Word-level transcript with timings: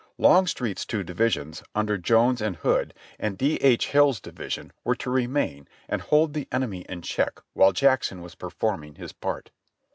Longstreet's 0.17 0.83
two 0.83 1.03
divisions 1.03 1.61
under 1.75 1.95
Jones 1.95 2.41
and 2.41 2.55
Hood, 2.55 2.95
and 3.19 3.37
D. 3.37 3.57
H. 3.57 3.89
Hill's 3.89 4.19
division 4.19 4.73
were 4.83 4.95
to 4.95 5.11
remain 5.11 5.67
and 5.87 6.01
hold 6.01 6.33
the 6.33 6.47
enemy 6.51 6.83
in 6.89 7.03
check 7.03 7.37
while 7.53 7.71
Jackson 7.71 8.23
was 8.23 8.33
performing 8.33 8.95
his 8.95 9.13
part. 9.13 9.51